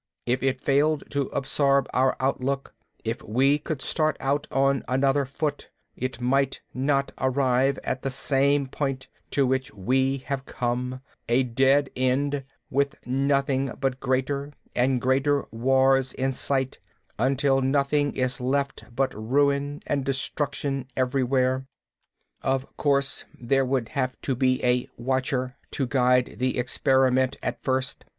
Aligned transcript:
If 0.25 0.41
it 0.41 0.59
failed 0.59 1.03
to 1.11 1.27
absorb 1.27 1.87
our 1.93 2.17
outlook, 2.19 2.73
if 3.05 3.21
it 3.21 3.63
could 3.63 3.83
start 3.83 4.17
out 4.19 4.47
on 4.51 4.83
another 4.87 5.25
foot, 5.25 5.69
it 5.95 6.19
might 6.19 6.59
not 6.73 7.11
arrive 7.19 7.77
at 7.83 8.01
the 8.01 8.09
same 8.09 8.65
point 8.65 9.09
to 9.29 9.45
which 9.45 9.71
we 9.75 10.17
have 10.25 10.43
come: 10.47 11.01
a 11.29 11.43
dead 11.43 11.91
end, 11.95 12.43
with 12.71 12.95
nothing 13.05 13.71
but 13.79 13.99
greater 13.99 14.51
and 14.75 14.99
greater 14.99 15.45
wars 15.51 16.13
in 16.13 16.33
sight, 16.33 16.79
until 17.19 17.61
nothing 17.61 18.15
is 18.15 18.41
left 18.41 18.85
but 18.95 19.13
ruin 19.13 19.83
and 19.85 20.03
destruction 20.03 20.87
everywhere. 20.97 21.67
"Of 22.41 22.75
course, 22.75 23.25
there 23.39 23.65
would 23.65 23.89
have 23.89 24.19
to 24.23 24.33
be 24.33 24.65
a 24.65 24.89
Watcher 24.97 25.57
to 25.69 25.85
guide 25.85 26.37
the 26.39 26.57
experiment, 26.57 27.37
at 27.43 27.61
first. 27.63 28.05